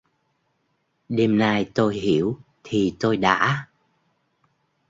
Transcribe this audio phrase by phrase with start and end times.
[1.09, 3.67] Đêm nay tôi hiểu thì tôi đã